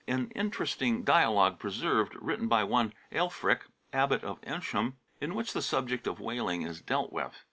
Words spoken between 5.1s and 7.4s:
in which the subject of whaling is dealt with.